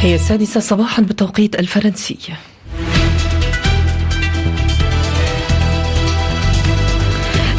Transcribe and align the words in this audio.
هي 0.00 0.14
السادسة 0.14 0.60
صباحا 0.60 1.02
بالتوقيت 1.02 1.56
الفرنسي. 1.56 2.18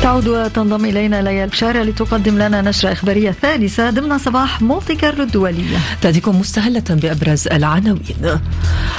تعود 0.10 0.28
وتنضم 0.28 0.86
إلينا 0.86 1.22
ليال 1.22 1.50
بشارة 1.50 1.84
لتقدم 1.84 2.38
لنا 2.38 2.62
نشرة 2.62 2.92
إخبارية 2.92 3.32
ثالثة 3.32 3.90
ضمن 3.90 4.18
صباح 4.18 4.62
مونتي 4.62 4.96
كارلو 4.96 5.24
الدولية 5.24 5.78
تأتيكم 6.02 6.40
مستهلة 6.40 6.84
بأبرز 6.90 7.48
العناوين. 7.48 8.40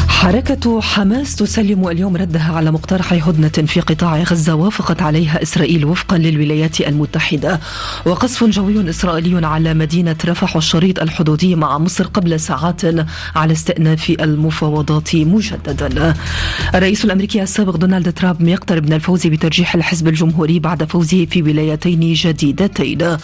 حركة 0.08 0.80
حماس 0.80 1.36
تسلم 1.36 1.88
اليوم 1.88 2.16
ردها 2.16 2.52
على 2.52 2.70
مقترح 2.70 3.12
هدنة 3.12 3.66
في 3.66 3.80
قطاع 3.80 4.22
غزة 4.22 4.54
وافقت 4.54 5.02
عليها 5.02 5.42
إسرائيل 5.42 5.84
وفقا 5.84 6.18
للولايات 6.18 6.80
المتحدة. 6.80 7.60
وقصف 8.06 8.44
جوي 8.44 8.90
إسرائيلي 8.90 9.46
على 9.46 9.74
مدينة 9.74 10.16
رفح 10.24 10.56
والشريط 10.56 11.00
الحدودي 11.00 11.54
مع 11.54 11.78
مصر 11.78 12.06
قبل 12.06 12.40
ساعات 12.40 12.80
على 13.36 13.52
استئناف 13.52 14.10
المفاوضات 14.20 15.16
مجددا. 15.16 16.14
الرئيس 16.74 17.04
الأمريكي 17.04 17.42
السابق 17.42 17.76
دونالد 17.76 18.12
ترامب 18.12 18.48
يقترب 18.48 18.86
من 18.86 18.92
الفوز 18.92 19.26
بترجيح 19.26 19.74
الحزب 19.74 20.08
الجمهوري 20.08 20.58
بعد 20.58 20.82
فوزه 21.00 21.26
في 21.30 21.42
ولايتين 21.42 22.12
جديدتين. 22.12 23.16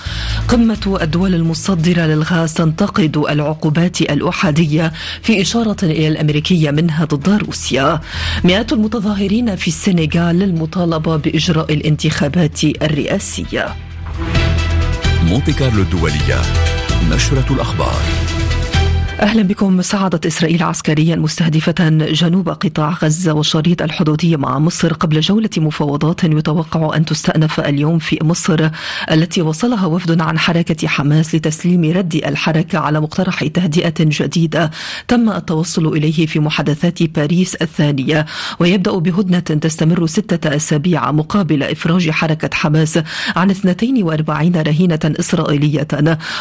قمة 0.49 0.99
الدول 1.03 1.35
المصدرة 1.35 2.03
للغاز 2.03 2.55
تنتقد 2.55 3.17
العقوبات 3.17 4.01
الأحادية 4.01 4.93
في 5.23 5.41
إشارة 5.43 5.77
إلى 5.83 6.09
الأمريكية 6.09 6.71
منها 6.71 7.05
ضد 7.05 7.29
روسيا. 7.29 8.01
مئات 8.45 8.73
المتظاهرين 8.73 9.57
في 9.57 9.69
السنغال 9.69 10.39
للمطالبة 10.39 11.17
بإجراء 11.17 11.73
الانتخابات 11.73 12.65
الرئاسية. 12.65 13.75
مونتي 15.25 15.53
كارلو 15.53 15.83
الدولية 15.83 16.41
نشرة 17.11 17.47
الأخبار. 17.51 18.01
أهلا 19.21 19.43
بكم. 19.43 19.83
صعدت 19.83 20.27
إسرائيل 20.27 20.63
عسكريا 20.63 21.17
مستهدفة 21.17 21.89
جنوب 21.91 22.49
قطاع 22.49 22.91
غزة 23.03 23.33
والشريط 23.33 23.83
الحدودي 23.83 24.37
مع 24.37 24.59
مصر 24.59 24.93
قبل 24.93 25.21
جولة 25.21 25.51
مفاوضات 25.57 26.25
يتوقع 26.25 26.97
أن 26.97 27.05
تستأنف 27.05 27.61
اليوم 27.61 27.99
في 27.99 28.19
مصر 28.23 28.69
التي 29.11 29.43
وصلها 29.43 29.87
وفد 29.87 30.21
عن 30.21 30.39
حركة 30.39 30.89
حماس 30.89 31.35
لتسليم 31.35 31.85
رد 31.93 32.15
الحركة 32.15 32.79
على 32.79 33.01
مقترح 33.01 33.47
تهدئة 33.47 33.95
جديدة 33.99 34.71
تم 35.09 35.31
التوصل 35.31 35.87
إليه 35.87 36.27
في 36.27 36.41
محادثات 36.41 37.03
باريس 37.03 37.55
الثانية. 37.55 38.27
ويبدأ 38.61 38.99
بهدنة 38.99 39.39
تستمر 39.39 40.07
ستة 40.07 40.57
أسابيع 40.57 41.11
مقابل 41.13 41.63
إفراج 41.63 42.11
حركة 42.11 42.51
حماس 42.53 42.99
عن 43.37 43.51
42 43.51 44.57
رهينة 44.57 45.01
إسرائيلية. 45.05 45.89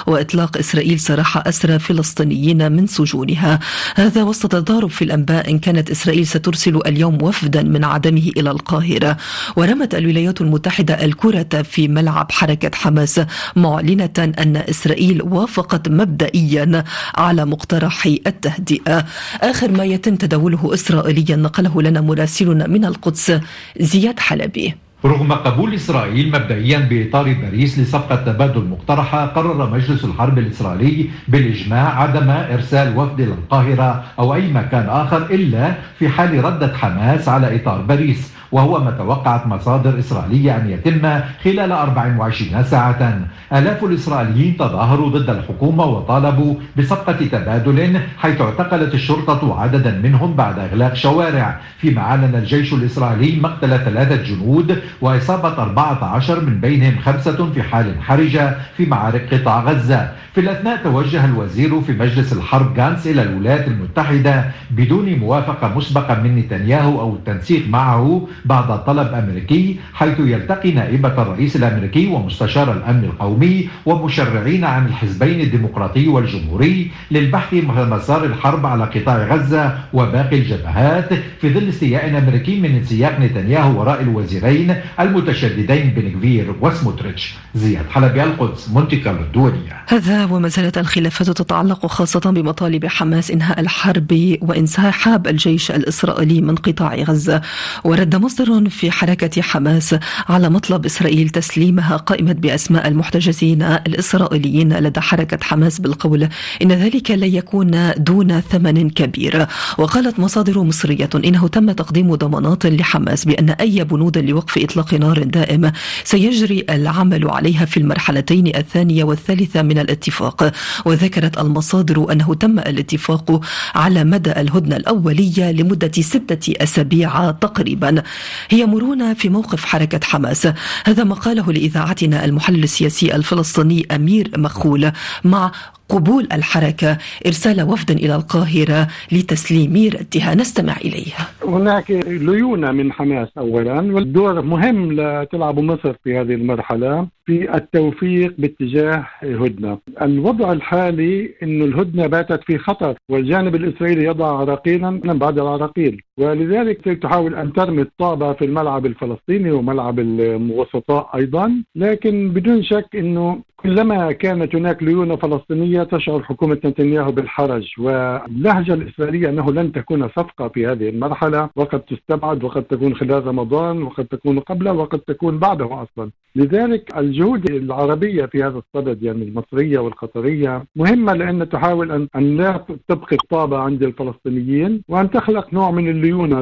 وإطلاق 0.08 0.58
إسرائيل 0.58 1.00
سراح 1.00 1.48
أسرى 1.48 1.80
فلسطينيين 1.80 2.65
من 2.70 2.88
سجونها. 2.88 3.60
هذا 3.96 4.24
وسط 4.24 4.52
تضارب 4.52 4.90
في 4.90 5.02
الأنباء 5.02 5.50
إن 5.52 5.60
كانت 5.60 5.90
إسرائيل 5.92 6.28
سترسل 6.28 6.80
اليوم 6.86 7.22
وفدا 7.22 7.64
من 7.64 7.84
عدمه 7.84 8.32
إلى 8.38 8.52
القاهرة. 8.52 9.18
ورمت 9.56 9.96
الولايات 9.96 10.42
المتحدة 10.42 11.06
الكرة 11.06 11.62
في 11.62 11.88
ملعب 11.88 12.32
حركة 12.32 12.72
حماس 12.74 13.22
معلنة 13.56 14.34
أن 14.40 14.58
إسرائيل 14.70 15.22
وافقت 15.22 15.90
مبدئيا 15.90 16.84
على 17.16 17.46
مقترح 17.46 18.06
التهدئة. 18.06 19.06
آخر 19.42 19.72
ما 19.72 19.84
يتم 19.84 20.16
تداوله 20.16 20.74
إسرائيليا 20.74 21.36
نقله 21.36 21.82
لنا 21.82 22.02
مراسلنا 22.02 22.68
من 22.68 22.86
القدس 22.86 23.40
زياد 23.80 24.20
حلبي. 24.20 24.85
رغم 25.06 25.34
قبول 25.34 25.74
إسرائيل 25.74 26.28
مبدئيا 26.28 26.80
بإطار 26.80 27.34
باريس 27.34 27.80
لصفقة 27.80 28.16
تبادل 28.16 28.66
مقترحة 28.66 29.26
قرر 29.26 29.70
مجلس 29.70 30.06
الحرب 30.06 30.38
الإسرائيلي 30.38 31.10
بالإجماع 31.28 32.02
عدم 32.02 32.30
إرسال 32.30 32.98
وفد 32.98 33.20
إلى 33.22 33.34
القاهرة 33.34 34.04
أو 34.20 34.36
أي 34.36 34.52
مكان 34.52 34.90
آخر 34.90 35.18
إلا 35.18 35.74
في 36.00 36.10
حال 36.10 36.46
ردة 36.46 36.78
حماس 36.78 37.30
على 37.30 37.56
إطار 37.56 37.82
باريس. 37.82 38.35
وهو 38.52 38.84
ما 38.84 38.92
توقعت 38.92 39.48
مصادر 39.48 40.00
إسرائيلية 40.00 40.58
أن 40.58 40.70
يتم 40.70 41.20
خلال 41.44 41.72
24 41.72 42.64
ساعة. 42.64 43.20
آلاف 43.54 43.84
الإسرائيليين 43.84 44.58
تظاهروا 44.58 45.10
ضد 45.10 45.30
الحكومة 45.30 45.86
وطالبوا 45.86 46.56
بصفقة 46.78 47.26
تبادل 47.26 48.00
حيث 48.18 48.42
اعتقلت 48.42 48.94
الشرطة 48.94 49.62
عددا 49.62 50.00
منهم 50.04 50.34
بعد 50.34 50.60
إغلاق 50.60 50.94
شوارع. 50.94 51.60
فيما 51.78 52.02
أعلن 52.02 52.36
الجيش 52.36 52.74
الإسرائيلي 52.74 53.42
مقتل 53.42 53.70
ثلاثة 53.70 54.16
جنود 54.16 54.82
وإصابة 55.02 55.64
14 55.64 56.40
من 56.40 56.60
بينهم 56.60 56.98
خمسة 57.06 57.52
في 57.52 57.64
حال 57.64 58.02
حرجة 58.02 58.56
في 58.78 58.86
معارك 58.86 59.34
قطاع 59.34 59.64
غزة. 59.64 60.10
في 60.34 60.42
الأثناء 60.42 60.84
توجه 60.84 61.26
الوزير 61.26 61.82
في 61.82 61.94
مجلس 61.94 62.34
الحرب 62.34 62.74
جانس 62.74 63.08
إلى 63.08 63.22
الولايات 63.22 63.68
المتحدة 63.68 64.46
بدون 64.72 65.16
موافقة 65.20 65.78
مسبقة 65.78 66.22
من 66.22 66.36
نتنياهو 66.36 67.02
أو 67.02 67.14
التنسيق 67.16 67.68
معه 67.70 68.28
بعد 68.46 68.84
طلب 68.86 69.14
أمريكي 69.14 69.80
حيث 69.94 70.20
يلتقي 70.20 70.72
نائبة 70.72 71.22
الرئيس 71.22 71.56
الأمريكي 71.56 72.08
ومستشار 72.08 72.72
الأمن 72.72 73.04
القومي 73.04 73.70
ومشرعين 73.86 74.64
عن 74.64 74.86
الحزبين 74.86 75.42
الديمقراطي 75.42 76.08
والجمهوري 76.08 76.92
للبحث 77.12 77.54
مسار 77.54 78.26
الحرب 78.26 78.66
على 78.66 78.84
قطاع 78.84 79.36
غزة 79.36 79.78
وباقي 79.94 80.38
الجبهات 80.38 81.10
في 81.42 81.54
ظل 81.54 81.70
استياء 81.70 82.18
أمريكي 82.18 82.60
من 82.60 82.76
انسياق 82.76 83.20
نتنياهو 83.20 83.80
وراء 83.80 84.02
الوزيرين 84.02 84.76
المتشددين 85.00 85.90
بنكفير 85.90 86.56
وسموتريتش 86.62 87.34
زياد 87.56 87.86
حلبي 87.90 88.24
القدس 88.24 88.70
كارلو 89.04 89.22
الدولية 89.22 89.84
هذا 89.88 90.26
وما 90.26 90.48
زالت 90.48 90.78
الخلافات 90.78 91.30
تتعلق 91.30 91.86
خاصة 91.86 92.32
بمطالب 92.32 92.86
حماس 92.86 93.32
إنهاء 93.32 93.60
الحرب 93.60 94.38
وإنسحاب 94.42 95.28
الجيش 95.28 95.72
الإسرائيلي 95.72 96.42
من 96.42 96.56
قطاع 96.56 96.96
غزة. 96.96 97.42
ورد 97.84 98.16
مصدر 98.26 98.70
في 98.70 98.92
حركة 98.92 99.42
حماس 99.42 99.96
على 100.30 100.50
مطلب 100.50 100.86
إسرائيل 100.86 101.30
تسليمها 101.30 101.98
قائمة 101.98 102.34
بأسماء 102.34 102.88
المحتجزين 102.88 103.62
الإسرائيليين 103.62 104.74
لدى 104.74 105.02
حركة 105.02 105.38
حماس 105.42 105.80
بالقول 105.80 106.30
إن 106.62 106.72
ذلك 106.72 107.12
لا 107.12 107.26
يكون 107.26 107.92
دون 107.98 108.40
ثمن 108.42 108.90
كبير. 108.90 109.48
وقالت 109.78 110.20
مصادر 110.20 110.64
مصرية 110.64 111.10
إنه 111.16 111.48
تم 111.48 111.72
تقديم 111.72 112.16
ضمانات 112.16 112.66
لحماس 112.66 113.26
بأن 113.26 113.50
أي 113.50 113.84
بنود 113.84 114.18
لوقف 114.18 114.58
إطلاق 114.58 114.94
نار 114.94 115.24
دائم 115.24 115.72
سيجري 116.04 116.66
العمل 116.70 117.30
عليها 117.30 117.66
في 117.66 117.78
المرحلتين 117.78 118.56
الثانية 118.56 119.04
والثالثة 119.04 119.62
من 119.62 119.80
الاتفاق. 119.80 120.52
وذكرت 120.86 121.38
المصادر 121.38 122.12
أنه 122.12 122.34
تم 122.34 122.60
الاتفاق 122.60 123.42
على 123.76 124.04
مدى 124.04 124.32
الهدنة 124.32 124.76
الأولية 124.76 125.52
لمدة 125.52 125.92
ستة 126.02 126.54
أسابيع 126.64 127.32
تقريبا. 127.32 128.04
هي 128.50 128.66
مرونة 128.66 129.14
في 129.14 129.30
موقف 129.30 129.66
حركة 129.66 130.00
حماس. 130.04 130.48
هذا 130.86 131.04
ما 131.04 131.16
قاله 131.16 131.54
لإذاعتنا 131.54 132.26
المحلل 132.26 132.64
السياسي 132.64 133.16
الفلسطيني 133.16 133.88
أمير 133.92 134.32
مخول 134.38 134.92
مع 135.24 135.52
قبول 135.90 136.28
الحركة. 136.32 136.98
إرسال 137.28 137.62
وفد 137.62 137.92
إلى 137.92 138.16
القاهرة 138.16 138.88
لتسليم 139.12 139.90
ردها 139.94 140.36
نستمع 140.36 140.78
إليها 140.78 141.28
هناك 141.50 141.92
ليونة 142.08 142.72
من 142.72 142.92
حماس 142.92 143.28
أولا 143.38 143.94
والدور 143.94 144.42
مهم 144.42 144.92
لتلعب 144.92 145.60
مصر 145.60 145.94
في 146.04 146.18
هذه 146.18 146.34
المرحلة 146.34 147.08
في 147.26 147.56
التوفيق 147.56 148.34
باتجاه 148.38 149.08
هدنة 149.22 149.78
الوضع 150.02 150.52
الحالي 150.52 151.34
أن 151.44 151.62
الهدنة 151.62 152.08
باتت 152.08 152.44
في 152.44 152.58
خطر 152.58 152.96
والجانب 153.10 153.56
الإسرائيلي 153.56 154.04
يضع 154.04 154.40
عراقيلا 154.40 154.90
بعد 155.14 155.40
العراقيل. 155.40 156.02
ولذلك 156.18 157.00
تحاول 157.02 157.36
أن 157.36 157.54
ترمي 157.54 157.82
الطابة 157.82 158.34
في 158.34 158.46
الملعب 158.46 158.86
الفلسطيني 158.86 159.52
وملعب 159.52 160.00
الوسطاء 160.00 161.10
أيضا 161.16 161.64
لكن 161.76 162.30
بدون 162.30 162.64
شك 162.64 162.96
أنه 162.96 163.42
كلما 163.66 164.12
كانت 164.12 164.56
هناك 164.56 164.84
ليونة 164.84 165.16
فلسطينية 165.16 165.84
تشعر 165.84 166.24
حكومة 166.24 166.60
نتنياهو 166.66 167.12
بالحرج 167.12 167.74
واللهجة 167.80 168.74
الإسرائيلية 168.74 169.30
أنه 169.30 169.52
لن 169.52 169.72
تكون 169.72 170.08
صفقة 170.08 170.48
في 170.48 170.68
هذه 170.68 170.90
المرحلة 170.90 171.50
وقد 171.56 171.80
تستبعد 171.80 172.44
وقد 172.44 172.64
تكون 172.64 172.96
خلال 172.96 173.28
رمضان 173.28 173.84
وقد 173.84 174.06
تكون 174.06 174.40
قبله 174.40 174.72
وقد 174.72 175.00
تكون 175.00 175.40
بعده 175.40 175.84
أصلا. 175.84 176.12
لذلك 176.36 176.98
الجهود 176.98 177.52
العربية 177.52 178.26
في 178.26 178.44
هذا 178.44 178.58
الصدد 178.58 179.04
يعني 179.04 179.24
المصرية 179.24 179.80
والقطرية 179.80 180.64
مهمة 180.76 181.14
لأن 181.14 181.50
تحاول 181.50 181.92
أن, 181.92 182.08
أن 182.16 182.38
لا 182.38 182.66
تبقي 182.88 183.16
الطابة 183.24 183.58
عند 183.58 183.84
الفلسطينيين 183.84 184.82
وأن 184.90 185.10
تخلق 185.12 185.54
نوع 185.54 185.72
من 185.72 185.90
الليونة 185.90 186.40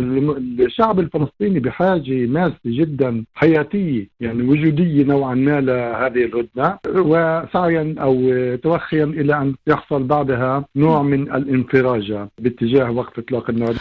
الشعب 0.59 0.99
الفلسطيني 0.99 1.59
بحاجة 1.59 2.25
ماسة 2.25 2.59
جدا 2.65 3.23
حياتية 3.33 4.07
يعني 4.19 4.43
وجودية 4.43 5.03
نوعا 5.03 5.35
ما 5.35 5.61
لهذه 5.61 6.25
الهدنة. 6.25 6.77
وسعيا 7.13 7.95
أو 7.99 8.15
توخيا 8.55 9.03
إلى 9.03 9.37
أن 9.41 9.55
يحصل 9.67 10.03
بعدها 10.03 10.65
نوع 10.75 11.01
من 11.01 11.21
الانفراجة 11.21 12.29
باتجاه 12.39 12.91
وقف 12.91 13.19
إطلاق 13.19 13.49
النار 13.49 13.75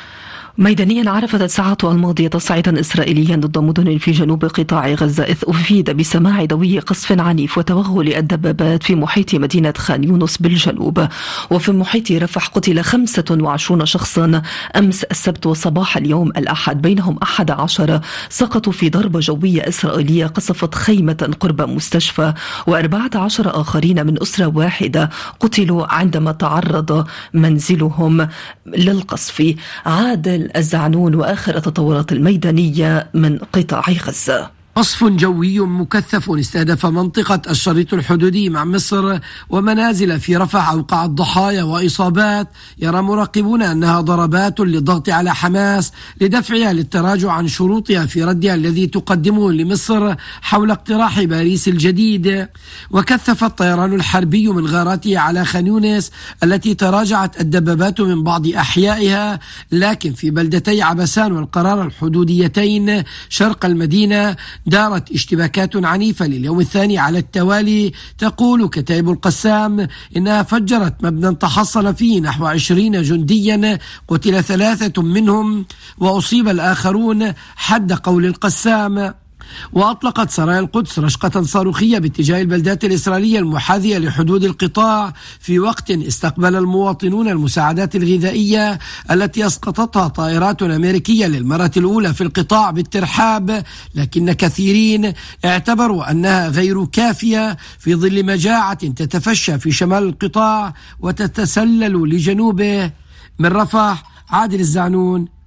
ميدانيا 0.59 1.11
عرفت 1.11 1.43
الساعات 1.43 1.85
الماضية 1.85 2.29
تصعيدا 2.29 2.81
إسرائيليا 2.81 3.37
ضد 3.37 3.59
مدن 3.59 3.99
في 3.99 4.11
جنوب 4.11 4.45
قطاع 4.45 4.89
غزة 4.89 5.25
إذ 5.25 5.37
أفيد 5.45 5.91
بسماع 5.91 6.45
دوي 6.45 6.79
قصف 6.79 7.21
عنيف 7.21 7.59
وتوغل 7.59 8.15
الدبابات 8.15 8.83
في 8.83 8.95
محيط 8.95 9.35
مدينة 9.35 9.75
خان 9.77 10.05
يونس 10.05 10.37
بالجنوب. 10.37 11.09
وفي 11.51 11.73
محيط 11.73 12.13
رفح 12.13 12.47
قتل 12.47 12.83
25 12.83 13.87
شخصا. 13.87 14.43
أمس 14.77 15.05
السبت 15.05 15.47
وصباح 15.47 15.97
اليوم 15.97 16.29
الأحد 16.29 16.83
بينهم 16.83 17.19
11 17.23 18.01
سقطوا 18.29 18.73
في 18.73 18.91
ضربة 18.91 19.21
جوية 19.21 19.69
إسرائيلية 19.69 20.27
قصفت 20.27 20.75
خيمة 20.75 21.35
قرب 21.41 21.63
مستشفى 21.63 22.35
و14 22.71 23.17
آخرين 23.47 24.07
من 24.07 24.23
أسرة 24.23 24.47
واحدة 24.47 25.11
قتلوا 25.41 25.95
عندما 25.95 26.33
تعرض 26.33 27.07
منزلهم 27.35 28.29
للقصف. 28.67 29.55
عادل 29.87 30.42
الزعنون 30.57 31.15
وآخر 31.15 31.57
التطورات 31.57 32.13
الميدانية 32.13 33.07
من 33.15 33.39
قطاع 33.39 33.83
غزة. 34.07 34.62
قصف 34.77 35.05
جوي 35.05 35.61
مكثف 35.61 36.31
استهدف 36.31 36.87
منطقة 36.87 37.43
الشريط 37.51 37.95
الحدودي 37.95 38.51
مع 38.51 38.65
مصر 38.65 39.19
ومنازل 39.51 40.21
في 40.21 40.37
رفح 40.37 40.69
أوقعت 40.71 41.11
ضحايا 41.11 41.63
وإصابات. 41.63 42.49
يرى 42.79 43.03
مراقبون 43.03 43.63
أنها 43.63 44.01
ضربات 44.01 44.61
للضغط 44.61 45.09
على 45.09 45.35
حماس 45.35 45.93
لدفعها 46.21 46.73
للتراجع 46.73 47.33
عن 47.33 47.49
شروطها 47.49 48.07
في 48.07 48.25
ردها 48.25 48.55
الذي 48.55 48.87
تقدمه 48.87 49.53
لمصر 49.53 50.15
حول 50.43 50.71
اقتراح 50.71 51.23
باريس 51.23 51.69
الجديد. 51.69 52.49
وكثف 52.91 53.45
الطيران 53.45 53.95
الحربي 53.95 54.49
من 54.49 54.67
غاراته 54.67 55.19
على 55.19 55.45
خانيونس 55.45 56.11
التي 56.43 56.75
تراجعت 56.75 57.41
الدبابات 57.41 58.01
من 58.01 58.23
بعض 58.23 58.47
أحيائها. 58.47 59.41
لكن 59.73 60.13
في 60.13 60.31
بلدتي 60.31 60.83
عبسان 60.83 61.33
والقرار 61.33 61.83
الحدوديتين 61.83 63.03
شرق 63.29 63.65
المدينة 63.65 64.37
دارت 64.67 65.13
اشتباكات 65.13 65.77
عنيفة 65.77 66.27
لليوم 66.27 66.61
الثاني 66.61 66.99
على 66.99 67.19
التوالي. 67.19 67.93
تقول 68.19 68.69
كتائب 68.69 69.11
القسام 69.11 69.89
إنها 70.17 70.43
فجرت 70.43 71.05
مبنى 71.05 71.35
تحصل 71.35 71.95
فيه 71.95 72.21
نحو 72.21 72.47
عشرين 72.47 73.03
جنديا 73.03 73.79
قتل 74.09 74.45
ثلاثة 74.45 75.03
منهم 75.03 75.67
وأصيب 75.99 76.49
الآخرون. 76.49 77.33
حد 77.57 77.93
قول 77.93 78.27
القسام. 78.27 79.15
وأطلقت 79.73 80.31
سرايا 80.31 80.59
القدس 80.61 80.99
رشقة 80.99 81.43
صاروخية 81.43 81.99
باتجاه 81.99 82.41
البلدات 82.41 82.85
الإسرائيلية 82.85 83.39
المحاذية 83.39 83.99
لحدود 83.99 84.45
القطاع 84.45 85.13
في 85.41 85.59
وقت 85.59 85.91
استقبل 85.91 86.57
المواطنون 86.57 87.29
المساعدات 87.29 87.97
الغذائية 87.97 88.79
التي 89.11 89.47
أسقطتها 89.47 90.09
طائرات 90.09 90.63
أمريكية 90.63 91.27
للمرة 91.27 91.71
الأولى 91.77 92.15
في 92.15 92.21
القطاع 92.21 92.71
بالترحاب 92.71 93.65
لكن 93.95 94.33
كثيرين 94.33 95.13
اعتبروا 95.45 96.11
أنها 96.11 96.49
غير 96.49 96.85
كافية 96.85 97.57
في 97.79 97.95
ظل 97.95 98.27
مجاعة 98.27 98.75
تتفشى 98.75 99.59
في 99.59 99.73
شمال 99.73 100.03
القطاع 100.03 100.75
وتتسلل 101.01 102.09
لجنوبه. 102.09 102.91
من 103.39 103.47
رفح 103.47 104.05
عادل 104.31 104.61
الزعنون. 104.61 105.42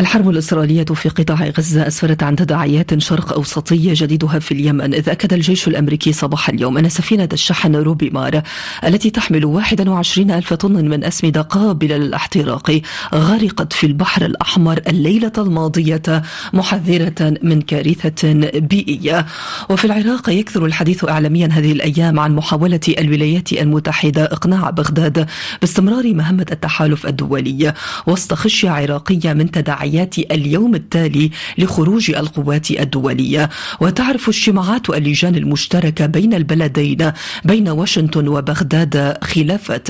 الحرب 0.00 0.30
الإسرائيلية 0.30 0.84
في 0.84 1.08
قطاع 1.08 1.48
غزة 1.58 1.86
أسفرت 1.86 2.22
عن 2.22 2.36
تداعيات 2.36 2.98
شرق 2.98 3.32
أوسطية 3.32 3.92
جديدها 3.96 4.38
في 4.38 4.52
اليمن 4.52 4.94
إذ 4.94 5.08
أكد 5.08 5.32
الجيش 5.32 5.68
الأمريكي 5.68 6.12
صباح 6.12 6.48
اليوم 6.48 6.78
أن 6.78 6.88
سفينة 6.88 7.28
الشحن 7.32 7.76
روبي 7.76 8.10
مار 8.10 8.42
التي 8.84 9.10
تحمل 9.10 9.44
21 9.44 10.30
ألف 10.30 10.54
طن 10.54 10.72
من 10.88 11.04
أسمدة 11.04 11.42
قابلة 11.42 11.96
للاحتراق 11.96 12.80
غرقت 13.14 13.72
في 13.72 13.86
البحر 13.86 14.24
الأحمر 14.24 14.80
الليلة 14.88 15.32
الماضية 15.38 16.22
محذرة 16.52 17.34
من 17.42 17.62
كارثة 17.62 18.32
بيئية. 18.58 19.26
وفي 19.70 19.84
العراق 19.84 20.30
يكثر 20.30 20.66
الحديث 20.66 21.08
إعلاميا 21.08 21.48
هذه 21.52 21.72
الأيام 21.72 22.20
عن 22.20 22.34
محاولة 22.34 22.80
الولايات 22.98 23.52
المتحدة 23.52 24.24
إقناع 24.24 24.70
بغداد 24.70 25.26
باستمرار 25.60 26.14
مهمة 26.14 26.46
التحالف 26.52 27.06
الدولي 27.06 27.74
وسط 28.06 28.34
خشية 28.34 28.53
عراقية 28.64 29.32
من 29.32 29.50
تداعيات 29.50 30.18
اليوم 30.18 30.74
التالي 30.74 31.30
لخروج 31.58 32.10
القوات 32.10 32.70
الدولية. 32.70 33.48
وتعرف 33.80 34.28
اجتماعات 34.28 34.90
اللجان 34.90 35.34
المشتركة 35.34 36.06
بين 36.06 36.34
البلدين 36.34 37.12
بين 37.44 37.68
واشنطن 37.68 38.28
وبغداد 38.28 39.16
خلافات. 39.24 39.88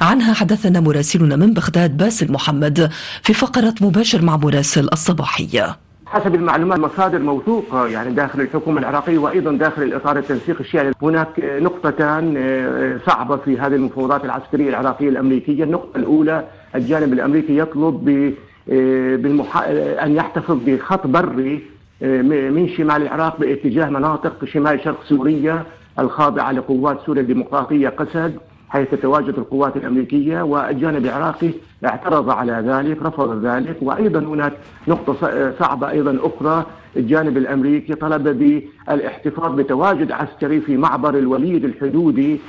عنها 0.00 0.34
حدثنا 0.34 0.80
مراسلنا 0.80 1.36
من 1.36 1.54
بغداد 1.54 1.96
باسل 1.96 2.32
محمد 2.32 2.90
في 3.22 3.34
فقرة 3.34 3.74
مباشر 3.80 4.22
مع 4.22 4.36
مراسل 4.36 4.88
الصباحية. 4.92 5.76
حسب 6.06 6.34
المعلومات 6.34 6.78
مصادر 6.78 7.18
موثوقة 7.18 7.86
يعني 7.86 8.14
داخل 8.14 8.40
الحكومة 8.40 8.80
العراقية 8.80 9.18
وأيضا 9.18 9.52
داخل 9.52 9.82
الإطار 9.82 10.18
التنسيق 10.18 10.56
الشيعي. 10.60 10.92
هناك 11.02 11.28
نقطتان 11.38 12.34
صعبة 13.06 13.36
في 13.36 13.58
هذه 13.58 13.74
المفاوضات 13.74 14.24
العسكرية 14.24 14.68
العراقية 14.68 15.08
الأمريكية، 15.08 15.64
النقطة 15.64 15.96
الأولى 15.96 16.44
الجانب 16.74 17.12
الأمريكي 17.12 17.58
يطلب 17.58 17.94
ب 18.04 18.32
بالمح... 19.22 19.62
أن 20.02 20.12
يحتفظ 20.16 20.58
بخط 20.66 21.06
بري 21.06 21.62
من 22.52 22.68
شمال 22.76 23.02
العراق 23.02 23.40
باتجاه 23.40 23.90
مناطق 23.90 24.44
شمال 24.44 24.80
شرق 24.84 25.04
سوريا 25.04 25.62
الخاضعة 25.98 26.52
لقوات 26.52 26.98
سوريا 27.06 27.22
الديمقراطية 27.22 27.88
قسد 27.88 28.36
حيث 28.68 28.90
تتواجد 28.90 29.38
القوات 29.38 29.76
الأمريكية 29.76 30.42
والجانب 30.42 31.04
العراقي 31.04 31.50
اعترض 31.84 32.30
على 32.30 32.52
ذلك 32.66 33.02
رفض 33.02 33.44
ذلك. 33.46 33.76
وأيضا 33.82 34.18
هناك 34.18 34.52
نقطة 34.88 35.52
صعبة 35.58 35.90
أيضا 35.90 36.18
أخرى 36.22 36.66
الجانب 36.96 37.36
الأمريكي 37.36 37.94
طلب 37.94 38.28
بالاحتفاظ 38.88 39.54
بتواجد 39.54 40.12
عسكري 40.12 40.60
في 40.60 40.76
معبر 40.76 41.18
الوليد 41.18 41.64
الحدودي 41.64 42.40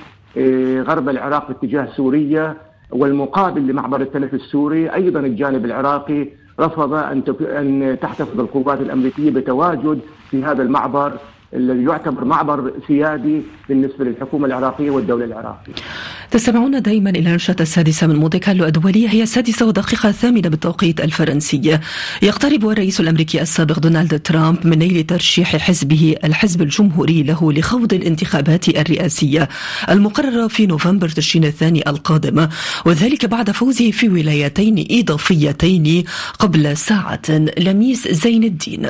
غرب 0.82 1.10
العراق 1.10 1.48
باتجاه 1.48 1.88
سوريا. 1.96 2.56
والمقابل 2.94 3.68
لمعبر 3.68 4.02
التلف 4.02 4.34
السوري 4.34 4.90
أيضا 4.94 5.20
الجانب 5.20 5.66
العراقي 5.66 6.28
رفض 6.60 6.94
أن 6.94 7.24
أن 7.42 7.98
تحتفظ 8.02 8.40
القوات 8.40 8.82
الأمريكية 8.82 9.32
بتواجد 9.32 10.00
في 10.30 10.44
هذا 10.44 10.64
المعبر 10.64 11.14
الذي 11.56 11.84
يعتبر 11.84 12.26
معبر 12.26 12.74
سيادي 12.88 13.42
بالنسبة 13.70 14.06
للحكومة 14.06 14.46
العراقية 14.46 14.92
والدولة 14.92 15.26
العراقية. 15.26 15.74
تستمعون 16.32 16.82
دائما 16.82 17.10
إلى 17.10 17.36
نشرة 17.36 17.62
السادسة 17.62 18.08
من 18.08 18.16
مونتي 18.16 18.40
كارلو 18.40 18.66
الدولية 18.66 19.10
هي 19.10 19.24
السادسة 19.24 19.66
ودقيقة 19.66 20.10
الثامنة 20.10 20.50
بالتوقيت 20.50 21.02
الفرنسي. 21.02 21.80
يقترب 22.22 22.70
الرئيس 22.70 23.00
الأمريكي 23.00 23.42
السابق 23.42 23.80
دونالد 23.80 24.20
ترامب 24.20 24.68
من 24.68 24.80
نيل 24.80 25.04
ترشيح 25.04 25.58
حزبه 25.58 26.16
الحزب 26.24 26.62
الجمهوري 26.62 27.24
له 27.24 27.54
لخوض 27.54 27.94
الانتخابات 27.94 28.70
الرئاسية 28.70 29.50
المقررة 29.90 30.48
في 30.48 30.66
نوفمبر 30.66 31.10
تشرين 31.10 31.46
الثاني 31.46 31.90
القادم 31.90 32.48
وذلك 32.86 33.26
بعد 33.26 33.52
فوزه 33.52 33.92
في 33.92 34.10
ولايتين 34.10 34.86
إضافيتين 34.92 36.04
قبل 36.40 36.78
ساعة 36.78 37.30
لميس 37.58 38.08
زين 38.08 38.44
الدين. 38.44 38.88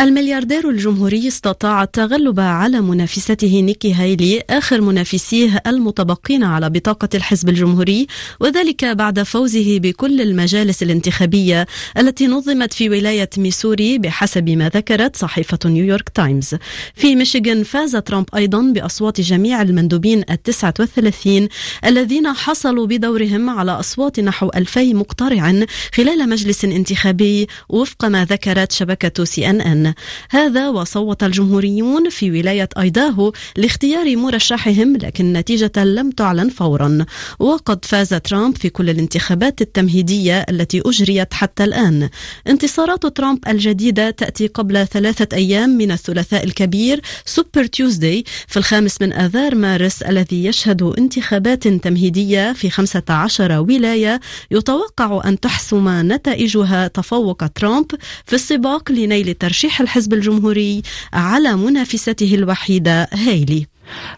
الملياردير 0.00 0.70
الجمهوري 0.70 1.28
استطاع 1.28 1.82
التغلب 1.82 2.40
على 2.40 2.80
منافسته 2.80 3.60
نيكي 3.60 3.92
هايلي 3.92 4.42
آخر 4.50 4.80
منافسيه 4.80 5.62
المتبقين 5.66 6.44
على 6.44 6.70
بطاقة 6.70 7.08
الحزب 7.14 7.48
الجمهوري 7.48 8.06
وذلك 8.40 8.84
بعد 8.84 9.22
فوزه 9.22 9.78
بكل 9.78 10.20
المجالس 10.20 10.82
الانتخابية 10.82 11.66
التي 11.98 12.26
نظمت 12.26 12.72
في 12.72 12.90
ولاية 12.90 13.30
ميسوري 13.38 13.98
بحسب 13.98 14.48
ما 14.48 14.68
ذكرت 14.68 15.16
صحيفة 15.16 15.58
نيويورك 15.64 16.08
تايمز. 16.08 16.54
في 16.94 17.14
ميشيغان 17.14 17.62
فاز 17.62 17.96
ترامب 17.96 18.26
أيضا 18.36 18.62
بأصوات 18.62 19.20
جميع 19.20 19.62
المندوبين 19.62 20.24
التسعة 20.30 20.74
والثلاثين 20.78 21.48
الذين 21.84 22.32
حصلوا 22.32 22.86
بدورهم 22.86 23.50
على 23.50 23.72
أصوات 23.72 24.20
نحو 24.20 24.50
ألفي 24.56 24.94
مقترع 24.94 25.64
خلال 25.94 26.28
مجلس 26.28 26.64
انتخابي 26.64 27.46
وفق 27.68 28.04
ما 28.04 28.24
ذكرت 28.24 28.72
شبكة 28.72 29.24
سي 29.24 29.50
أن 29.50 29.60
أن. 29.60 29.87
هذا 30.30 30.68
وصوت 30.68 31.22
الجمهوريون 31.22 32.08
في 32.10 32.30
ولاية 32.30 32.68
أيداهو 32.78 33.32
لاختيار 33.56 34.16
مرشحهم 34.16 34.96
لكن 34.96 35.24
النتيجة 35.24 35.72
لم 35.76 36.10
تعلن 36.10 36.48
فورا. 36.48 37.06
وقد 37.38 37.84
فاز 37.84 38.08
ترامب 38.08 38.56
في 38.56 38.68
كل 38.68 38.90
الانتخابات 38.90 39.60
التمهيدية 39.60 40.46
التي 40.50 40.82
أجريت 40.86 41.34
حتى 41.34 41.64
الآن. 41.64 42.08
انتصارات 42.48 43.06
ترامب 43.06 43.48
الجديدة 43.48 44.10
تأتي 44.10 44.46
قبل 44.46 44.86
ثلاثة 44.86 45.36
أيام 45.36 45.70
من 45.70 45.90
الثلاثاء 45.92 46.44
الكبير 46.44 47.00
Super 47.24 47.66
Tuesday 47.66 48.24
في 48.46 48.56
الخامس 48.56 49.02
من 49.02 49.12
آذار 49.12 49.54
مارس 49.54 50.02
الذي 50.02 50.44
يشهد 50.44 50.82
انتخابات 50.82 51.68
تمهيدية 51.68 52.52
في 52.52 52.70
15 52.70 53.60
ولاية. 53.60 54.20
يتوقع 54.50 55.22
أن 55.24 55.40
تحسم 55.40 56.12
نتائجها 56.12 56.88
تفوق 56.88 57.46
ترامب 57.46 57.86
في 58.24 58.32
السباق 58.32 58.92
لنيل 58.92 59.34
ترشيح 59.34 59.77
الحزب 59.80 60.14
الجمهوري 60.14 60.82
على 61.12 61.56
منافسته 61.56 62.34
الوحيدة 62.34 63.08
هايلي 63.12 63.66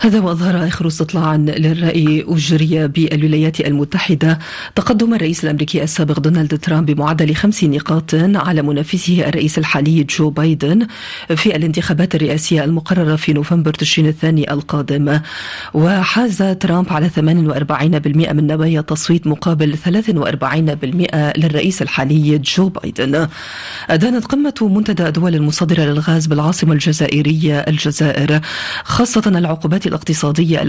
هذا 0.00 0.21
وأظهر 0.21 0.67
آخر 0.67 0.87
استطلاع 0.87 1.37
للرأي 1.37 2.25
أجري 2.29 2.89
بالولايات 2.89 3.61
المتحدة. 3.61 4.39
تقدم 4.75 5.15
الرئيس 5.15 5.45
الأمريكي 5.45 5.83
السابق 5.83 6.19
دونالد 6.21 6.59
ترامب 6.59 6.91
بمعدل 6.91 7.35
خمس 7.35 7.65
نقاط 7.65 8.15
على 8.15 8.62
منافسه 8.62 9.29
الرئيس 9.29 9.59
الحالي 9.59 10.05
جو 10.05 10.31
بايدن 10.31 10.87
في 11.37 11.57
الانتخابات 11.57 12.15
الرئاسية 12.15 12.65
المقررة 12.65 13.17
في 13.17 13.33
نوفمبر 13.33 13.75
تشرين 13.75 14.09
الثاني 14.09 14.53
القادم. 14.53 15.21
وحاز 15.75 16.43
ترامب 16.43 16.93
على 16.93 17.09
48% 17.09 18.33
من 18.33 18.47
نوايا 18.47 18.81
التصويت 18.81 19.27
مقابل 19.27 19.77
43% 19.77 21.37
للرئيس 21.39 21.83
الحالي 21.83 22.39
جو 22.39 22.69
بايدن. 22.69 23.29
أدانت 23.91 24.25
قمة 24.25 24.55
منتدى 24.61 25.07
الدول 25.07 25.35
المصدرة 25.35 25.83
للغاز 25.83 26.27
بالعاصمة 26.27 26.73
الجزائرية 26.73 27.59
الجزائر 27.59 28.41
خاصة 28.85 29.23
العقوبات 29.61 29.87
الاقتصادية 29.87 30.62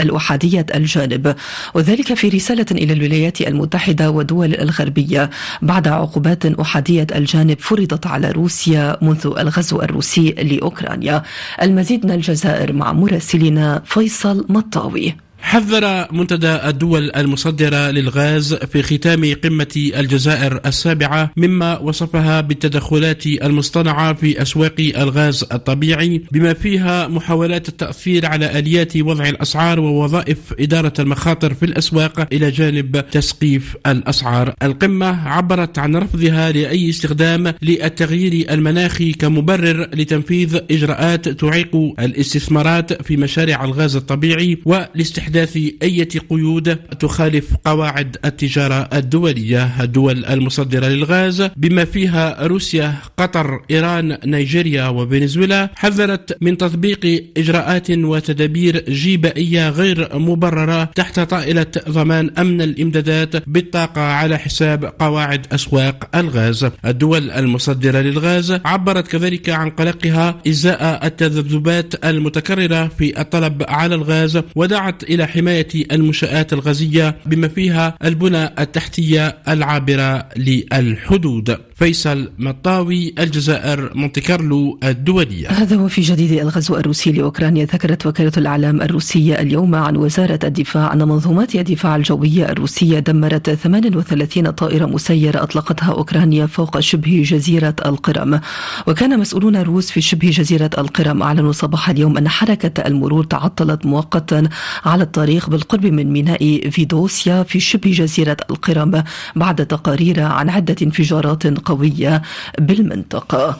الأحادية 0.00 0.66
الجانب 0.74 1.34
وذلك 1.74 2.14
في 2.14 2.28
رسالة 2.28 2.66
إلى 2.70 2.92
الولايات 2.92 3.40
المتحدة 3.40 4.10
والدول 4.10 4.54
الغربية 4.54 5.30
بعد 5.62 5.88
عقوبات 5.88 6.46
أحادية 6.46 7.06
الجانب 7.14 7.58
فرضت 7.60 8.06
على 8.06 8.30
روسيا 8.30 8.96
منذ 9.02 9.34
الغزو 9.38 9.82
الروسي 9.82 10.30
لأوكرانيا. 10.30 11.22
المزيد 11.62 12.06
من 12.06 12.12
الجزائر 12.12 12.72
مع 12.72 12.92
مراسلنا 12.92 13.82
فيصل 13.84 14.46
مطاوي. 14.48 15.25
حذر 15.46 16.12
منتدى 16.12 16.54
الدول 16.68 17.10
المصدرة 17.16 17.90
للغاز 17.90 18.54
في 18.54 18.82
ختام 18.82 19.34
قمة 19.44 19.90
الجزائر 19.96 20.60
السابعة 20.66 21.30
مما 21.36 21.78
وصفها 21.78 22.40
بالتدخلات 22.40 23.26
المصطنعة 23.26 24.14
في 24.14 24.42
أسواق 24.42 24.74
الغاز 24.80 25.44
الطبيعي 25.52 26.22
بما 26.32 26.52
فيها 26.52 27.08
محاولات 27.08 27.68
التأثير 27.68 28.26
على 28.26 28.58
آليات 28.58 28.96
وضع 28.96 29.28
الأسعار 29.28 29.80
ووظائف 29.80 30.38
إدارة 30.60 30.92
المخاطر 30.98 31.54
في 31.54 31.66
الأسواق 31.66 32.28
إلى 32.32 32.50
جانب 32.50 33.04
تسقيف 33.10 33.76
الأسعار. 33.86 34.54
القمة 34.62 35.28
عبرت 35.28 35.78
عن 35.78 35.96
رفضها 35.96 36.52
لأي 36.52 36.90
استخدام 36.90 37.54
للتغيير 37.62 38.52
المناخي 38.52 39.12
كمبرر 39.12 39.88
لتنفيذ 39.94 40.58
إجراءات 40.70 41.28
تعيق 41.28 41.76
الاستثمارات 42.00 43.02
في 43.02 43.16
مشاريع 43.16 43.64
الغاز 43.64 43.96
الطبيعي 43.96 44.58
والاستحداث 44.64 45.35
إحداث 45.36 45.56
أي 45.82 46.04
قيود 46.04 46.76
تخالف 46.76 47.54
قواعد 47.64 48.16
التجارة 48.24 48.88
الدولية 48.92 49.82
الدول 49.82 50.24
المصدرة 50.24 50.86
للغاز. 50.86 51.42
بما 51.56 51.84
فيها 51.84 52.46
روسيا 52.46 52.94
قطر 53.16 53.60
إيران 53.70 54.18
نيجيريا 54.24 54.88
وفنزويلا 54.88 55.70
حذرت 55.76 56.36
من 56.40 56.56
تطبيق 56.56 57.24
إجراءات 57.36 57.90
وتدابير 57.90 58.84
جيبائية 58.88 59.70
غير 59.70 60.18
مبررة 60.18 60.84
تحت 60.84 61.20
طائلة 61.20 61.66
ضمان 61.88 62.30
أمن 62.38 62.62
الإمدادات 62.62 63.48
بالطاقة 63.48 64.00
على 64.00 64.38
حساب 64.38 64.84
قواعد 64.84 65.46
أسواق 65.52 66.16
الغاز. 66.16 66.66
الدول 66.84 67.30
المصدرة 67.30 67.98
للغاز 67.98 68.60
عبرت 68.64 69.08
كذلك 69.08 69.50
عن 69.50 69.70
قلقها 69.70 70.40
إزاء 70.48 71.06
التذبذبات 71.06 72.04
المتكررة 72.04 72.88
في 72.98 73.20
الطلب 73.20 73.62
على 73.68 73.94
الغاز 73.94 74.42
ودعت 74.56 75.02
إلى 75.02 75.25
حماية 75.26 75.68
المنشآت 75.92 76.52
الغازية 76.52 77.16
بما 77.26 77.48
فيها 77.48 77.96
البنى 78.04 78.44
التحتية 78.44 79.38
العابرة 79.48 80.28
للحدود. 80.36 81.56
فيصل 81.74 82.30
مطاوي 82.38 83.14
الجزائر 83.18 83.90
مونتي 83.94 84.20
كارلو 84.20 84.78
الدولية. 84.84 85.48
هذا 85.48 85.76
وفي 85.76 86.00
جديد 86.00 86.32
الغزو 86.32 86.76
الروسي 86.76 87.12
لأوكرانيا 87.12 87.64
ذكرت 87.64 88.06
وكالة 88.06 88.32
الإعلام 88.36 88.82
الروسية 88.82 89.34
اليوم 89.40 89.74
عن 89.74 89.96
وزارة 89.96 90.38
الدفاع 90.44 90.92
أن 90.92 91.08
منظومات 91.08 91.54
الدفاع 91.54 91.96
الجوية 91.96 92.48
الروسية 92.48 92.98
دمرت 92.98 93.50
38 93.50 94.50
طائرة 94.50 94.86
مسيرة 94.86 95.42
أطلقتها 95.42 95.92
أوكرانيا 95.92 96.46
فوق 96.46 96.80
شبه 96.80 97.22
جزيرة 97.26 97.74
القرم. 97.86 98.40
وكان 98.86 99.18
مسؤولون 99.20 99.56
روس 99.56 99.90
في 99.90 100.00
شبه 100.00 100.30
جزيرة 100.30 100.70
القرم 100.78 101.22
أعلنوا 101.22 101.52
صباح 101.52 101.90
اليوم 101.90 102.16
أن 102.16 102.28
حركة 102.28 102.86
المرور 102.86 103.24
تعطلت 103.24 103.86
مؤقتا 103.86 104.48
على 104.84 105.02
الطريق 105.16 105.50
بالقرب 105.50 105.86
من 105.86 106.12
ميناء 106.12 106.70
فيدوسيا 106.70 107.42
في 107.42 107.60
شبه 107.60 107.90
جزيرة 107.90 108.36
القرم 108.50 109.04
بعد 109.36 109.66
تقارير 109.66 110.20
عن 110.22 110.50
عدة 110.50 110.76
انفجارات 110.82 111.46
قوية 111.46 112.22
بالمنطقة. 112.58 113.58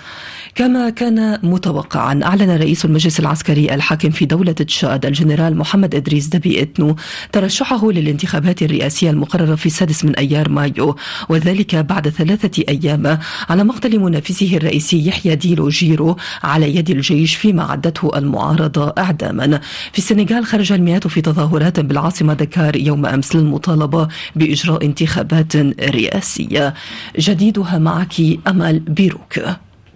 كما 0.55 0.91
كان 0.91 1.39
متوقعا 1.43 2.21
أعلن 2.25 2.51
رئيس 2.51 2.85
المجلس 2.85 3.21
العسكري 3.21 3.75
الحاكم 3.75 4.11
في 4.11 4.25
دولة 4.25 4.53
تشاد 4.53 5.07
الجنرال 5.07 5.57
محمد 5.57 5.95
إدريس 5.95 6.27
دبي 6.27 6.63
إتنو 6.63 6.97
ترشحه 7.33 7.93
للانتخابات 7.93 8.63
الرئاسية 8.63 9.11
المقررة 9.11 9.55
في 9.55 9.67
السادس 9.67 10.05
من 10.05 10.17
أيار 10.17 10.49
مايو 10.49 10.97
وذلك 11.29 11.77
بعد 11.77 12.09
ثلاثة 12.09 12.65
أيام 12.69 13.19
على 13.49 13.65
مقتل 13.65 13.99
منافسه 13.99 14.57
الرئيسي 14.57 15.09
يحيى 15.09 15.35
ديلو 15.35 15.69
جيرو 15.69 16.17
على 16.43 16.77
يد 16.77 16.91
الجيش 16.91 17.35
فيما 17.35 17.63
عدته 17.63 18.19
المعارضة 18.19 18.93
إعداما. 18.99 19.61
في 19.93 19.99
السنغال 19.99 20.47
خرج 20.47 20.73
المئات 20.73 21.07
في 21.07 21.21
تظاهرات 21.21 21.36
بالعاصمة 21.81 22.35
دكار 22.35 22.77
يوم 22.77 23.07
أمس 23.07 23.37
للمطالبة 23.37 24.09
بإجراء 24.37 24.85
انتخابات 24.85 25.57
رئاسية. 25.81 26.75
جديدها 27.19 27.79
معك 27.79 28.15
أمل 28.49 28.79
بيروك. 28.79 29.39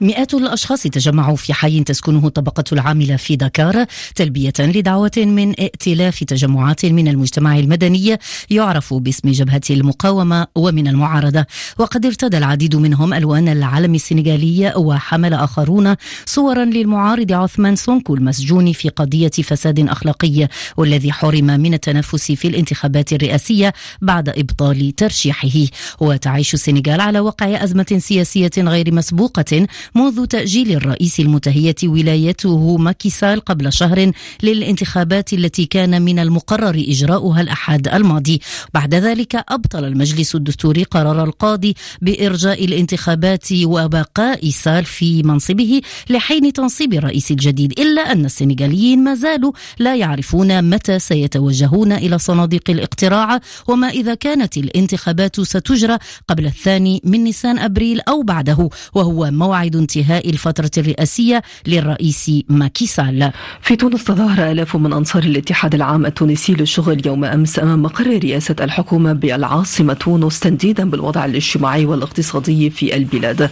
مئات 0.00 0.34
الأشخاص 0.34 0.82
تجمعوا 0.82 1.36
في 1.36 1.54
حي 1.54 1.84
تسكنه 1.84 2.26
الطبقة 2.26 2.64
العاملة 2.72 3.16
في 3.16 3.36
دكار 3.36 3.86
تلبية 4.14 4.52
لدعوة 4.58 5.10
من 5.16 5.50
ائتلاف 5.50 6.24
تجمعات 6.24 6.86
من 6.86 7.08
المجتمع 7.08 7.58
المدني 7.58 8.16
يعرف 8.50 8.94
باسم 8.94 9.30
جبهة 9.30 9.60
المقاومة 9.70 10.46
ومن 10.54 10.88
المعارضة. 10.88 11.46
وقد 11.78 12.06
ارتدى 12.06 12.38
العديد 12.38 12.76
منهم 12.76 13.14
ألوان 13.14 13.48
العلم 13.48 13.94
السنغالي 13.94 14.72
وحمل 14.76 15.34
آخرون 15.34 15.94
صورا 16.26 16.64
للمعارض 16.64 17.32
عثمان 17.32 17.76
سونكو 17.76 18.14
المسجون 18.14 18.72
في 18.72 18.88
قضية 18.88 19.30
فساد 19.30 19.88
أخلاقي 19.88 20.48
والذي 20.76 21.12
حرم 21.12 21.44
من 21.44 21.74
التنافس 21.74 22.32
في 22.32 22.48
الانتخابات 22.48 23.12
الرئاسية 23.12 23.72
بعد 24.02 24.28
إبطال 24.28 24.94
ترشيحه. 24.96 25.66
وتعيش 26.00 26.54
السنغال 26.54 27.00
على 27.00 27.20
وقع 27.20 27.64
أزمة 27.64 27.96
سياسية 27.98 28.50
غير 28.58 28.94
مسبوقة 28.94 29.66
منذ 29.94 30.24
تأجيل 30.26 30.72
الرئيس 30.72 31.20
المتهية 31.20 31.74
ولايته 31.84 32.76
ماكيسال 32.76 33.40
قبل 33.40 33.72
شهر 33.72 34.12
للانتخابات 34.42 35.32
التي 35.32 35.66
كان 35.66 36.02
من 36.02 36.18
المقرر 36.18 36.84
إجراؤها 36.88 37.40
الأحد 37.40 37.88
الماضي. 37.88 38.40
بعد 38.74 38.94
ذلك 38.94 39.44
أبطل 39.48 39.84
المجلس 39.84 40.34
الدستوري 40.34 40.84
قرار 40.84 41.24
القاضي 41.24 41.74
بإرجاء 42.02 42.64
الانتخابات 42.64 43.52
وبقاء 43.52 44.50
سال 44.50 44.84
في 44.84 45.22
منصبه 45.22 45.80
لحين 46.10 46.52
تنصيب 46.52 46.94
الرئيس 46.94 47.30
الجديد 47.30 47.80
إلا 47.80 48.12
أن 48.12 48.24
السنغاليين 48.24 49.04
ما 49.04 49.14
زالوا 49.14 49.52
لا 49.78 49.96
يعرفون 49.96 50.70
متى 50.70 50.98
سيتوجهون 50.98 51.92
إلى 51.92 52.18
صناديق 52.18 52.70
الاقتراع 52.70 53.40
وما 53.68 53.88
إذا 53.88 54.14
كانت 54.14 54.56
الانتخابات 54.56 55.40
ستجرى 55.40 55.98
قبل 56.28 56.46
الثاني 56.46 57.00
من 57.04 57.24
نيسان 57.24 57.58
أبريل 57.58 58.00
أو 58.00 58.22
بعده. 58.22 58.68
وهو 58.94 59.30
موعد 59.30 59.79
انتهاء 59.80 60.30
الفترة 60.30 60.70
الرئاسية 60.78 61.42
للرئيس 61.66 62.30
ماكيسال 62.48 63.32
في 63.62 63.76
تونس 63.76 64.04
تظاهر 64.04 64.50
آلاف 64.50 64.76
من 64.76 64.92
أنصار 64.92 65.22
الاتحاد 65.22 65.74
العام 65.74 66.06
التونسي 66.06 66.52
للشغل 66.54 67.06
يوم 67.06 67.24
أمس 67.24 67.58
أمام 67.58 67.82
مقر 67.82 68.20
رئاسة 68.24 68.56
الحكومة 68.60 69.12
بالعاصمة 69.12 69.92
تونس 69.92 70.40
تنديدا 70.40 70.90
بالوضع 70.90 71.24
الاجتماعي 71.24 71.86
والاقتصادي 71.86 72.70
في 72.70 72.96
البلاد. 72.96 73.50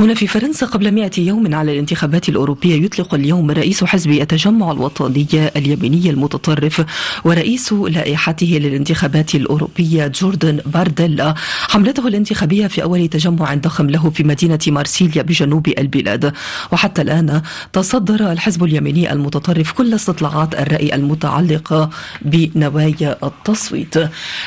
هنا 0.00 0.14
في 0.14 0.26
فرنسا 0.26 0.66
قبل 0.66 0.92
مئة 0.92 1.20
يوم 1.20 1.54
على 1.54 1.72
الانتخابات 1.72 2.28
الأوروبية 2.28 2.84
يطلق 2.84 3.14
اليوم 3.14 3.50
رئيس 3.50 3.84
حزب 3.84 4.10
التجمع 4.10 4.72
الوطني 4.72 5.26
اليميني 5.56 6.10
المتطرف 6.10 6.84
ورئيس 7.24 7.72
لائحته 7.72 8.46
للانتخابات 8.46 9.34
الأوروبية 9.34 10.06
جوردن 10.06 10.60
بارديلا. 10.66 11.34
حملته 11.68 12.08
الانتخابية 12.08 12.66
في 12.66 12.82
أول 12.82 13.08
تجمع 13.08 13.54
ضخم 13.54 13.90
له 13.90 14.10
في 14.10 14.24
مدينة 14.24 14.58
مارسيليا 14.68 15.22
بجنوب 15.22 15.67
البلاد 15.78 16.32
وحتى 16.72 17.02
الآن 17.02 17.42
تصدر 17.72 18.32
الحزب 18.32 18.64
اليميني 18.64 19.12
المتطرف 19.12 19.72
كل 19.72 19.94
استطلاعات 19.94 20.54
الرأي 20.54 20.94
المتعلقة 20.94 21.90
بنوايا 22.22 23.16
التصويت. 23.22 23.94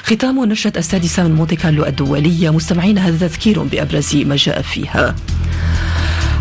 ختام 0.04 0.46
نشرة 0.46 0.78
السادسة 0.78 1.24
من 1.24 1.36
مونتي 1.36 1.56
كارلو 1.56 1.86
الدولية. 1.86 2.50
مستمعين 2.50 2.98
هذا 2.98 3.28
تذكير 3.28 3.64
بأبرز 3.64 4.16
ما 4.16 4.36
جاء 4.36 4.62
فيها. 4.62 5.16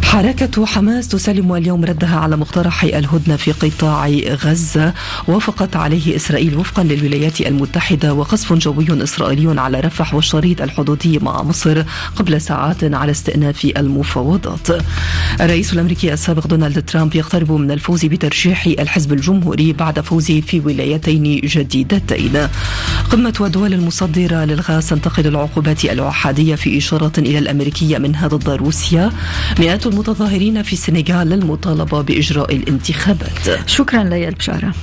حركة 0.04 0.66
حماس 0.66 1.08
تسلم 1.08 1.52
اليوم 1.52 1.84
ردها 1.84 2.16
على 2.16 2.36
مقترح 2.36 2.84
الهدنة 2.84 3.36
في 3.36 3.52
قطاع 3.52 4.08
غزة. 4.44 4.94
وافقت 5.28 5.76
عليه 5.76 6.16
إسرائيل 6.16 6.56
وفقا 6.56 6.82
للولايات 6.82 7.40
المتحدة 7.40 8.14
وقصف 8.14 8.52
جوي 8.52 9.02
إسرائيلي 9.02 9.60
على 9.60 9.80
رفح 9.80 10.14
والشريط 10.14 10.62
الحدودي 10.62 11.18
مع 11.18 11.42
مصر 11.42 11.82
قبل 12.16 12.40
ساعات 12.40 12.84
على 12.94 13.10
استئناف 13.10 13.64
المفاوضات. 13.76 14.68
الرئيس 15.40 15.72
الأمريكي 15.72 16.12
السابق 16.12 16.46
دونالد 16.46 16.84
ترامب 16.84 17.14
يقترب 17.14 17.52
من 17.52 17.70
الفوز 17.70 18.06
بترشيح 18.06 18.66
الحزب 18.66 19.12
الجمهوري 19.12 19.72
بعد 19.72 20.00
فوزه 20.00 20.40
في 20.40 20.60
ولايتين 20.60 21.40
جديدتين. 21.44 22.48
قمة 23.10 23.34
الدول 23.40 23.74
المصدرة 23.74 24.44
للغاز 24.44 24.88
تنتقل 24.88 25.26
العقوبات 25.26 25.84
الأحادية 25.84 26.54
في 26.54 26.78
إشارة 26.78 27.12
إلى 27.18 27.38
الأمريكية 27.38 27.98
منها 27.98 28.28
ضد 28.28 28.50
روسيا 28.50 29.12
مئات 29.58 29.86
المتظاهرين 29.90 30.62
في 30.62 30.72
السنغال 30.72 31.28
للمطالبة 31.28 32.00
بإجراء 32.00 32.56
الانتخابات. 32.56 33.68
شكرا 33.68 34.04
ليال 34.04 34.34
بشارة. 34.34 34.74